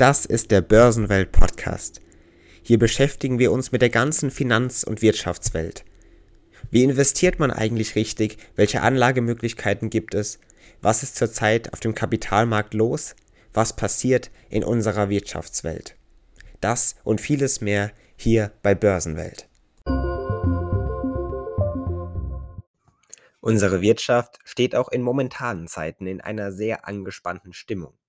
[0.00, 2.00] Das ist der Börsenwelt Podcast.
[2.62, 5.84] Hier beschäftigen wir uns mit der ganzen Finanz- und Wirtschaftswelt.
[6.70, 8.38] Wie investiert man eigentlich richtig?
[8.56, 10.38] Welche Anlagemöglichkeiten gibt es?
[10.80, 13.14] Was ist zurzeit auf dem Kapitalmarkt los?
[13.52, 15.96] Was passiert in unserer Wirtschaftswelt?
[16.62, 19.50] Das und vieles mehr hier bei Börsenwelt.
[23.42, 27.99] Unsere Wirtschaft steht auch in momentanen Zeiten in einer sehr angespannten Stimmung.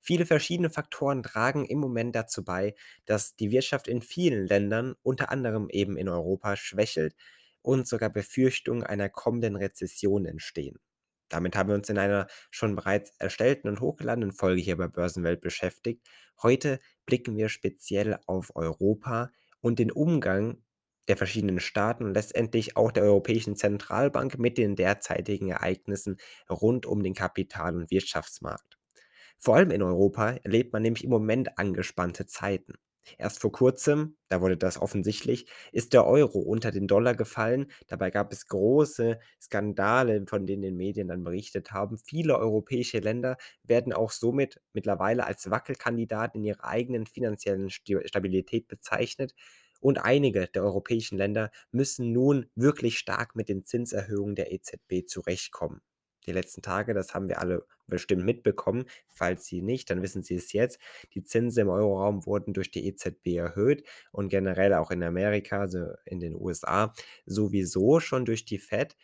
[0.00, 2.74] Viele verschiedene Faktoren tragen im Moment dazu bei,
[3.06, 7.14] dass die Wirtschaft in vielen Ländern, unter anderem eben in Europa, schwächelt
[7.62, 10.78] und sogar Befürchtungen einer kommenden Rezession entstehen.
[11.28, 15.40] Damit haben wir uns in einer schon bereits erstellten und hochgeladenen Folge hier bei Börsenwelt
[15.40, 16.06] beschäftigt.
[16.42, 19.30] Heute blicken wir speziell auf Europa
[19.60, 20.62] und den Umgang
[21.08, 27.02] der verschiedenen Staaten und letztendlich auch der Europäischen Zentralbank mit den derzeitigen Ereignissen rund um
[27.02, 28.69] den Kapital- und Wirtschaftsmarkt.
[29.40, 32.74] Vor allem in Europa erlebt man nämlich im Moment angespannte Zeiten.
[33.18, 37.70] Erst vor kurzem, da wurde das offensichtlich, ist der Euro unter den Dollar gefallen.
[37.88, 41.96] Dabei gab es große Skandale, von denen die Medien dann berichtet haben.
[41.98, 49.34] Viele europäische Länder werden auch somit mittlerweile als Wackelkandidat in ihrer eigenen finanziellen Stabilität bezeichnet.
[49.80, 55.80] Und einige der europäischen Länder müssen nun wirklich stark mit den Zinserhöhungen der EZB zurechtkommen
[56.26, 56.94] die letzten Tage.
[56.94, 58.84] Das haben wir alle bestimmt mitbekommen.
[59.08, 60.78] Falls Sie nicht, dann wissen Sie es jetzt.
[61.14, 65.88] Die Zinsen im Euroraum wurden durch die EZB erhöht und generell auch in Amerika, also
[66.04, 66.92] in den USA,
[67.26, 68.96] sowieso schon durch die Fed.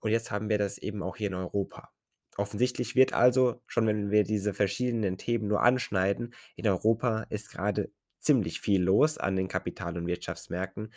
[0.00, 1.90] Und jetzt haben wir das eben auch hier in Europa.
[2.36, 7.90] Offensichtlich wird also, schon wenn wir diese verschiedenen Themen nur anschneiden, in Europa ist gerade
[8.18, 10.92] ziemlich viel los an den Kapital- und Wirtschaftsmärkten.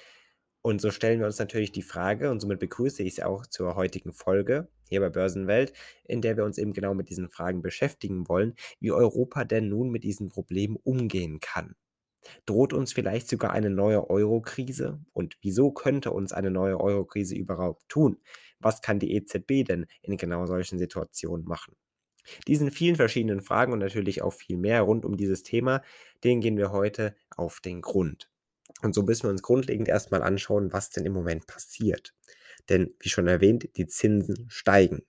[0.65, 3.75] Und so stellen wir uns natürlich die Frage, und somit begrüße ich es auch zur
[3.75, 5.73] heutigen Folge hier bei Börsenwelt,
[6.05, 9.89] in der wir uns eben genau mit diesen Fragen beschäftigen wollen, wie Europa denn nun
[9.89, 11.75] mit diesen Problemen umgehen kann.
[12.45, 15.01] Droht uns vielleicht sogar eine neue Euro-Krise?
[15.11, 18.21] Und wieso könnte uns eine neue Euro-Krise überhaupt tun?
[18.59, 21.75] Was kann die EZB denn in genau solchen Situationen machen?
[22.47, 25.81] Diesen vielen verschiedenen Fragen und natürlich auch viel mehr rund um dieses Thema,
[26.23, 28.32] denen gehen wir heute auf den Grund.
[28.81, 32.13] Und so müssen wir uns grundlegend erstmal anschauen, was denn im Moment passiert.
[32.69, 35.03] Denn, wie schon erwähnt, die Zinsen steigen.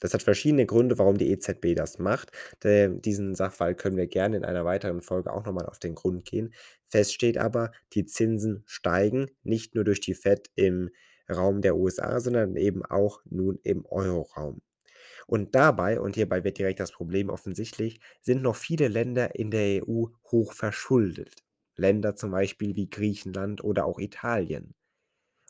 [0.00, 2.32] Das hat verschiedene Gründe, warum die EZB das macht.
[2.64, 6.54] diesen Sachfall können wir gerne in einer weiteren Folge auch nochmal auf den Grund gehen.
[6.88, 10.90] Fest steht aber, die Zinsen steigen, nicht nur durch die FED im
[11.30, 14.62] Raum der USA, sondern eben auch nun im Euroraum.
[15.26, 19.86] Und dabei, und hierbei wird direkt das Problem offensichtlich, sind noch viele Länder in der
[19.86, 21.44] EU hoch verschuldet.
[21.80, 24.74] Länder zum Beispiel wie Griechenland oder auch Italien.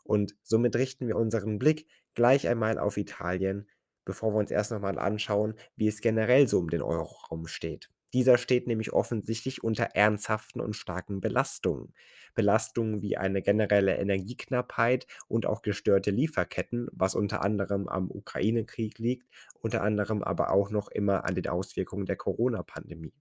[0.05, 3.69] Und somit richten wir unseren Blick gleich einmal auf Italien,
[4.05, 7.91] bevor wir uns erst nochmal anschauen, wie es generell so um den Euroraum steht.
[8.13, 11.95] Dieser steht nämlich offensichtlich unter ernsthaften und starken Belastungen.
[12.35, 19.29] Belastungen wie eine generelle Energieknappheit und auch gestörte Lieferketten, was unter anderem am Ukraine-Krieg liegt,
[19.61, 23.13] unter anderem aber auch noch immer an den Auswirkungen der Corona-Pandemie.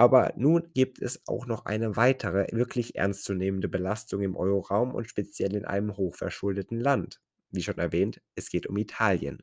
[0.00, 5.54] Aber nun gibt es auch noch eine weitere, wirklich ernstzunehmende Belastung im Euroraum und speziell
[5.54, 7.20] in einem hochverschuldeten Land.
[7.50, 9.42] Wie schon erwähnt, es geht um Italien.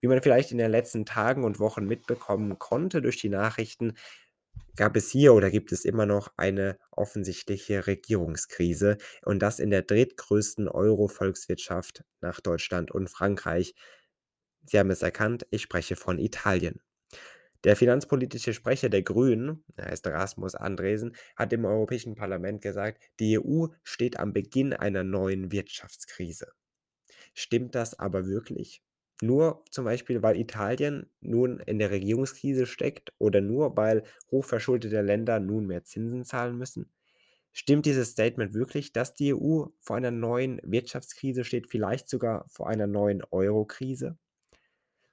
[0.00, 3.94] Wie man vielleicht in den letzten Tagen und Wochen mitbekommen konnte durch die Nachrichten,
[4.76, 9.82] gab es hier oder gibt es immer noch eine offensichtliche Regierungskrise und das in der
[9.82, 13.74] drittgrößten Euro-Volkswirtschaft nach Deutschland und Frankreich.
[14.66, 16.80] Sie haben es erkannt, ich spreche von Italien.
[17.64, 23.38] Der finanzpolitische Sprecher der Grünen, er heißt Rasmus Andresen, hat im Europäischen Parlament gesagt, die
[23.38, 26.52] EU steht am Beginn einer neuen Wirtschaftskrise.
[27.34, 28.82] Stimmt das aber wirklich?
[29.22, 35.40] Nur zum Beispiel, weil Italien nun in der Regierungskrise steckt oder nur weil hochverschuldete Länder
[35.40, 36.92] nun mehr Zinsen zahlen müssen?
[37.52, 42.68] Stimmt dieses Statement wirklich, dass die EU vor einer neuen Wirtschaftskrise steht, vielleicht sogar vor
[42.68, 44.18] einer neuen Euro-Krise?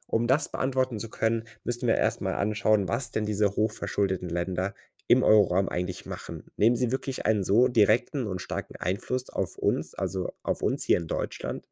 [0.07, 4.73] Um das beantworten zu können, müssen wir erstmal anschauen, was denn diese hochverschuldeten Länder
[5.07, 6.49] im Euroraum eigentlich machen.
[6.55, 10.97] Nehmen sie wirklich einen so direkten und starken Einfluss auf uns, also auf uns hier
[10.97, 11.67] in Deutschland?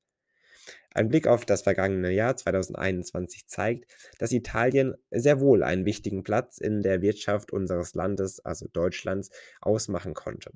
[0.94, 6.58] Ein Blick auf das vergangene Jahr 2021 zeigt, dass Italien sehr wohl einen wichtigen Platz
[6.58, 9.30] in der Wirtschaft unseres Landes, also Deutschlands,
[9.62, 10.52] ausmachen konnte.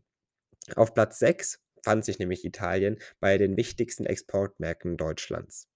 [0.76, 5.68] Auf Platz 6 fand sich nämlich Italien bei den wichtigsten Exportmärkten Deutschlands.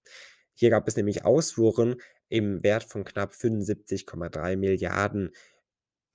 [0.54, 1.96] Hier gab es nämlich Ausfuhren
[2.28, 5.30] im Wert von knapp 75,3 Milliarden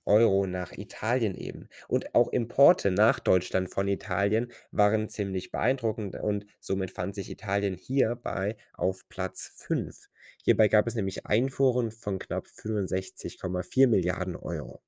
[0.06, 1.68] Euro nach Italien eben.
[1.88, 7.74] Und auch Importe nach Deutschland von Italien waren ziemlich beeindruckend und somit fand sich Italien
[7.74, 10.08] hierbei auf Platz 5.
[10.42, 14.82] Hierbei gab es nämlich Einfuhren von knapp 65,4 Milliarden Euro.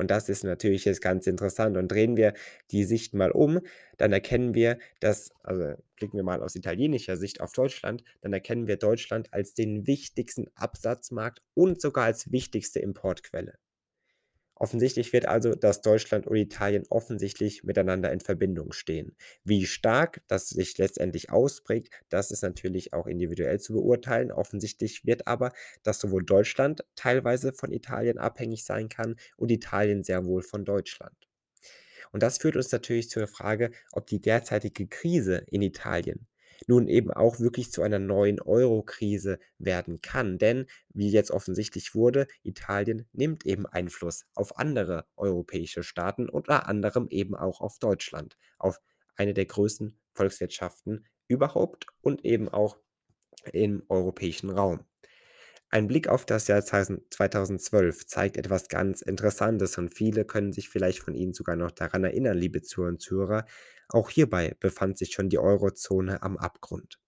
[0.00, 1.76] Und das ist natürlich jetzt ganz interessant.
[1.76, 2.32] Und drehen wir
[2.70, 3.60] die Sicht mal um,
[3.98, 8.66] dann erkennen wir, dass, also blicken wir mal aus italienischer Sicht auf Deutschland, dann erkennen
[8.66, 13.58] wir Deutschland als den wichtigsten Absatzmarkt und sogar als wichtigste Importquelle.
[14.60, 19.16] Offensichtlich wird also, dass Deutschland und Italien offensichtlich miteinander in Verbindung stehen.
[19.42, 24.30] Wie stark das sich letztendlich ausprägt, das ist natürlich auch individuell zu beurteilen.
[24.30, 25.52] Offensichtlich wird aber,
[25.82, 31.16] dass sowohl Deutschland teilweise von Italien abhängig sein kann und Italien sehr wohl von Deutschland.
[32.12, 36.28] Und das führt uns natürlich zur Frage, ob die derzeitige Krise in Italien
[36.66, 40.38] nun eben auch wirklich zu einer neuen Euro-Krise werden kann.
[40.38, 47.08] Denn, wie jetzt offensichtlich wurde, Italien nimmt eben Einfluss auf andere europäische Staaten, unter anderem
[47.08, 48.80] eben auch auf Deutschland, auf
[49.16, 52.78] eine der größten Volkswirtschaften überhaupt und eben auch
[53.52, 54.84] im europäischen Raum.
[55.72, 60.98] Ein Blick auf das Jahr 2012 zeigt etwas ganz Interessantes und viele können sich vielleicht
[61.00, 63.46] von Ihnen sogar noch daran erinnern, liebe Zuhörer und Zuhörer.
[63.88, 66.98] Auch hierbei befand sich schon die Eurozone am Abgrund.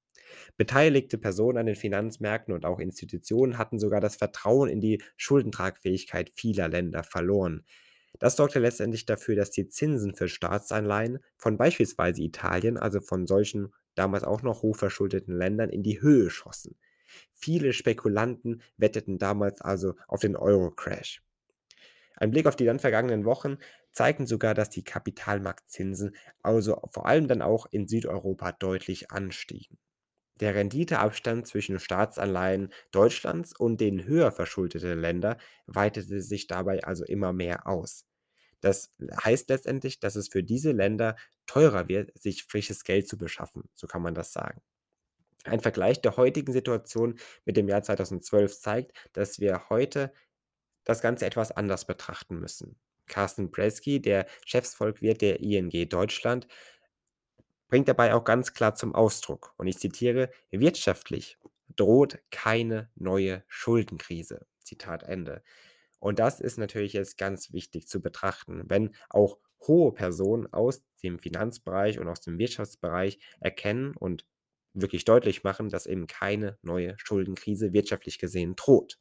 [0.57, 6.31] Beteiligte Personen an den Finanzmärkten und auch Institutionen hatten sogar das Vertrauen in die Schuldentragfähigkeit
[6.35, 7.65] vieler Länder verloren.
[8.21, 13.75] Das sorgte letztendlich dafür, dass die Zinsen für Staatsanleihen von beispielsweise Italien, also von solchen
[13.97, 16.77] damals auch noch hochverschuldeten Ländern, in die Höhe schossen.
[17.33, 21.23] Viele Spekulanten wetteten damals also auf den Euro-Crash.
[22.17, 23.59] Ein Blick auf die dann vergangenen Wochen
[23.93, 29.79] zeigten sogar, dass die Kapitalmarktzinsen also vor allem dann auch in Südeuropa deutlich anstiegen.
[30.41, 35.37] Der Renditeabstand zwischen Staatsanleihen Deutschlands und den höher verschuldeten Ländern
[35.67, 38.07] weitete sich dabei also immer mehr aus.
[38.61, 38.95] Das
[39.25, 41.17] heißt letztendlich, dass es für diese Länder
[41.47, 44.63] teurer wird, sich frisches Geld zu beschaffen, so kann man das sagen.
[45.45, 50.13] Ein Vergleich der heutigen Situation mit dem Jahr 2012 zeigt, dass wir heute
[50.85, 52.79] das Ganze etwas anders betrachten müssen.
[53.07, 56.47] Carsten Bresky, der Chefsvolkwirt der ING Deutschland,
[57.69, 61.39] bringt dabei auch ganz klar zum Ausdruck, und ich zitiere, wirtschaftlich
[61.77, 64.47] droht keine neue Schuldenkrise.
[64.63, 65.43] Zitat Ende.
[65.99, 71.19] Und das ist natürlich jetzt ganz wichtig zu betrachten, wenn auch hohe Personen aus dem
[71.19, 74.27] Finanzbereich und aus dem Wirtschaftsbereich erkennen und
[74.75, 78.99] wirklich deutlich machen, dass eben keine neue Schuldenkrise wirtschaftlich gesehen droht.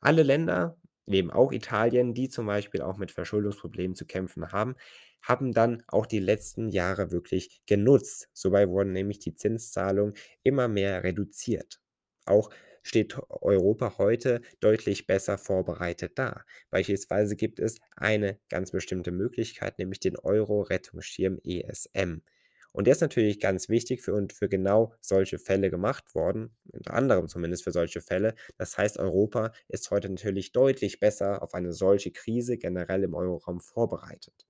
[0.00, 0.76] Alle Länder,
[1.06, 4.76] neben auch Italien, die zum Beispiel auch mit Verschuldungsproblemen zu kämpfen haben,
[5.22, 8.28] haben dann auch die letzten Jahre wirklich genutzt.
[8.32, 11.80] Sobei wurden nämlich die Zinszahlungen immer mehr reduziert.
[12.24, 12.50] Auch
[12.82, 16.44] steht Europa heute deutlich besser vorbereitet da.
[16.70, 22.22] Beispielsweise gibt es eine ganz bestimmte Möglichkeit, nämlich den Euro-Rettungsschirm ESM.
[22.72, 26.94] Und der ist natürlich ganz wichtig für und für genau solche Fälle gemacht worden, unter
[26.94, 28.34] anderem zumindest für solche Fälle.
[28.58, 33.60] Das heißt, Europa ist heute natürlich deutlich besser auf eine solche Krise generell im Euroraum
[33.60, 34.46] vorbereitet.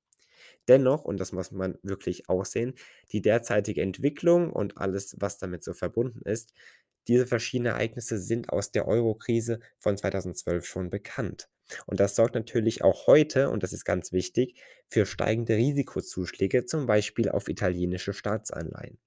[0.68, 2.74] Dennoch, und das muss man wirklich aussehen,
[3.12, 6.52] die derzeitige Entwicklung und alles, was damit so verbunden ist,
[7.08, 11.48] diese verschiedenen Ereignisse sind aus der Euro-Krise von 2012 schon bekannt.
[11.86, 16.86] Und das sorgt natürlich auch heute, und das ist ganz wichtig, für steigende Risikozuschläge, zum
[16.86, 18.98] Beispiel auf italienische Staatsanleihen.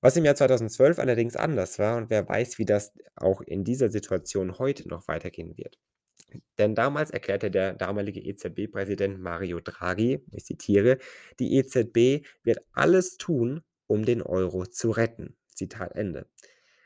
[0.00, 3.90] Was im Jahr 2012 allerdings anders war, und wer weiß, wie das auch in dieser
[3.90, 5.78] Situation heute noch weitergehen wird.
[6.58, 10.98] Denn damals erklärte der damalige EZB-Präsident Mario Draghi, ich zitiere,
[11.40, 15.36] die EZB wird alles tun, um den Euro zu retten.
[15.54, 16.26] Zitat Ende.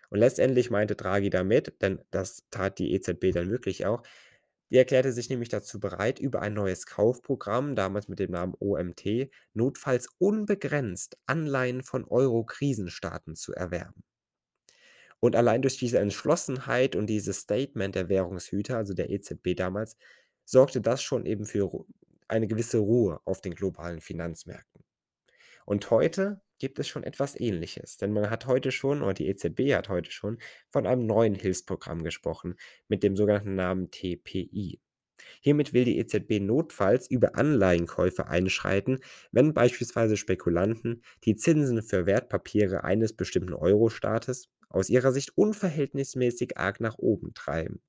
[0.09, 4.03] Und letztendlich meinte Draghi damit, denn das tat die EZB dann wirklich auch,
[4.73, 9.29] die erklärte sich nämlich dazu bereit, über ein neues Kaufprogramm, damals mit dem Namen OMT,
[9.53, 14.03] notfalls unbegrenzt Anleihen von Euro-Krisenstaaten zu erwerben.
[15.21, 19.99] Und allein durch diese Entschlossenheit und dieses Statement der Währungshüter, also der EZB damals,
[20.47, 21.85] sorgte das schon eben für
[22.27, 24.85] eine gewisse Ruhe auf den globalen Finanzmärkten.
[25.67, 29.75] Und heute gibt es schon etwas Ähnliches, denn man hat heute schon, oder die EZB
[29.75, 30.39] hat heute schon,
[30.71, 32.55] von einem neuen Hilfsprogramm gesprochen,
[32.87, 34.79] mit dem sogenannten Namen TPI.
[35.41, 39.01] Hiermit will die EZB notfalls über Anleihenkäufe einschreiten,
[39.33, 46.79] wenn beispielsweise Spekulanten die Zinsen für Wertpapiere eines bestimmten Euro-Staates aus ihrer Sicht unverhältnismäßig arg
[46.79, 47.83] nach oben treiben.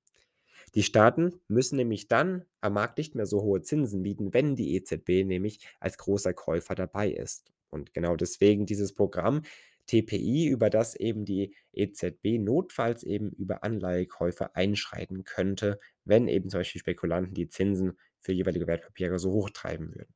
[0.74, 4.76] Die Staaten müssen nämlich dann am Markt nicht mehr so hohe Zinsen bieten, wenn die
[4.76, 7.54] EZB nämlich als großer Käufer dabei ist.
[7.74, 9.42] Und genau deswegen dieses Programm
[9.88, 16.62] TPI, über das eben die EZB notfalls eben über Anleihekäufe einschreiten könnte, wenn eben zum
[16.62, 20.14] Beispiel Spekulanten die Zinsen für jeweilige Wertpapiere so hoch treiben würden.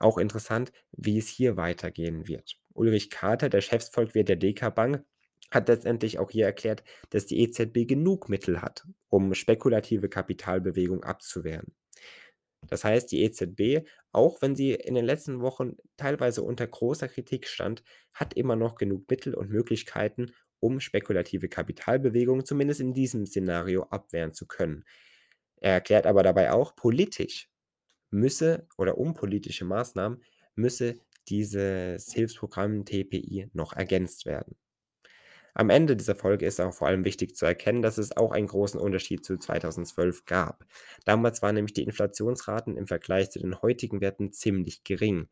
[0.00, 2.56] Auch interessant, wie es hier weitergehen wird.
[2.72, 5.04] Ulrich Kater, der Chefsvolkwirt der DK Bank,
[5.50, 11.74] hat letztendlich auch hier erklärt, dass die EZB genug Mittel hat, um spekulative Kapitalbewegung abzuwehren.
[12.68, 17.46] Das heißt, die EZB, auch wenn sie in den letzten Wochen teilweise unter großer Kritik
[17.48, 17.82] stand,
[18.12, 24.32] hat immer noch genug Mittel und Möglichkeiten, um spekulative Kapitalbewegungen zumindest in diesem Szenario abwehren
[24.32, 24.84] zu können.
[25.60, 27.50] Er erklärt aber dabei auch, politisch
[28.10, 30.22] müsse oder um politische Maßnahmen
[30.54, 34.56] müsse dieses Hilfsprogramm TPI noch ergänzt werden.
[35.58, 38.46] Am Ende dieser Folge ist auch vor allem wichtig zu erkennen, dass es auch einen
[38.46, 40.64] großen Unterschied zu 2012 gab.
[41.04, 45.28] Damals waren nämlich die Inflationsraten im Vergleich zu den heutigen Werten ziemlich gering.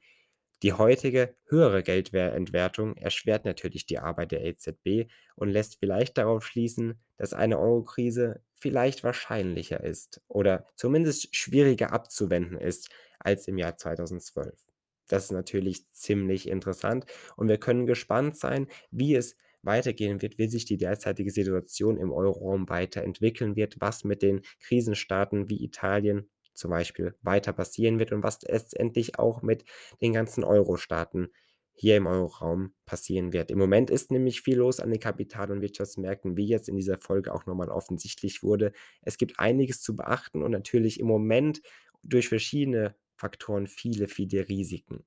[0.64, 7.00] Die heutige höhere Geldentwertung erschwert natürlich die Arbeit der EZB und lässt vielleicht darauf schließen,
[7.18, 12.90] dass eine Eurokrise vielleicht wahrscheinlicher ist oder zumindest schwieriger abzuwenden ist
[13.20, 14.58] als im Jahr 2012.
[15.06, 17.06] Das ist natürlich ziemlich interessant
[17.36, 22.12] und wir können gespannt sein, wie es weitergehen wird, wie sich die derzeitige Situation im
[22.12, 28.22] Euroraum weiterentwickeln wird, was mit den Krisenstaaten wie Italien zum Beispiel weiter passieren wird und
[28.22, 29.64] was letztendlich auch mit
[30.00, 31.28] den ganzen Euro-Staaten
[31.74, 33.50] hier im Euroraum passieren wird.
[33.50, 36.96] Im Moment ist nämlich viel los an den Kapital- und Wirtschaftsmärkten, wie jetzt in dieser
[36.96, 38.72] Folge auch nochmal offensichtlich wurde.
[39.02, 41.60] Es gibt einiges zu beachten und natürlich im Moment
[42.02, 45.04] durch verschiedene Faktoren viele, viele Risiken.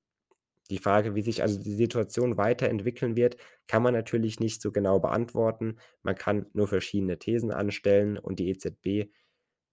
[0.70, 3.36] Die Frage, wie sich also die Situation weiterentwickeln wird,
[3.66, 5.78] kann man natürlich nicht so genau beantworten.
[6.02, 9.10] Man kann nur verschiedene Thesen anstellen und die EZB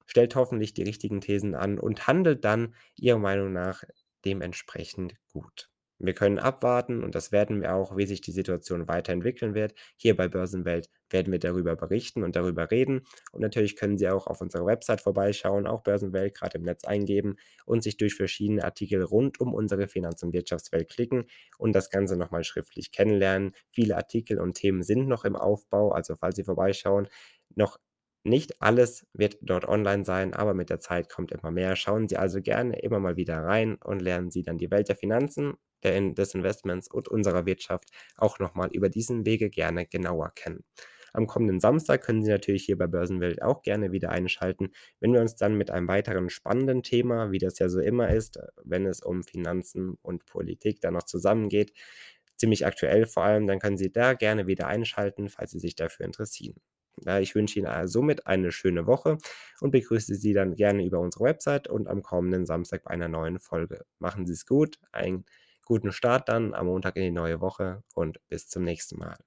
[0.05, 3.83] stellt hoffentlich die richtigen Thesen an und handelt dann ihrer Meinung nach
[4.25, 5.69] dementsprechend gut.
[5.99, 9.73] Wir können abwarten und das werden wir auch, wie sich die Situation weiterentwickeln wird.
[9.95, 13.01] Hier bei Börsenwelt werden wir darüber berichten und darüber reden.
[13.31, 17.37] Und natürlich können Sie auch auf unserer Website vorbeischauen, auch Börsenwelt gerade im Netz eingeben
[17.65, 21.25] und sich durch verschiedene Artikel rund um unsere Finanz- und Wirtschaftswelt klicken
[21.57, 23.53] und das Ganze nochmal schriftlich kennenlernen.
[23.71, 27.07] Viele Artikel und Themen sind noch im Aufbau, also falls Sie vorbeischauen,
[27.55, 27.79] noch
[28.23, 31.75] nicht alles wird dort online sein, aber mit der Zeit kommt immer mehr.
[31.75, 34.97] Schauen Sie also gerne immer mal wieder rein und lernen Sie dann die Welt der
[34.97, 40.63] Finanzen in des Investments und unserer Wirtschaft auch nochmal über diesen Wege gerne genauer kennen.
[41.13, 44.69] Am kommenden Samstag können Sie natürlich hier bei Börsenwelt auch gerne wieder einschalten,
[44.99, 48.39] wenn wir uns dann mit einem weiteren spannenden Thema, wie das ja so immer ist,
[48.63, 51.73] wenn es um Finanzen und Politik dann noch zusammengeht,
[52.37, 56.05] ziemlich aktuell vor allem, dann können Sie da gerne wieder einschalten, falls Sie sich dafür
[56.05, 56.57] interessieren.
[57.21, 59.17] Ich wünsche Ihnen somit eine schöne Woche
[59.61, 63.39] und begrüße Sie dann gerne über unsere Website und am kommenden Samstag bei einer neuen
[63.39, 63.85] Folge.
[63.99, 65.23] Machen Sie es gut, ein
[65.67, 69.17] guten Start dann am Montag in die neue Woche und bis zum nächsten Mal.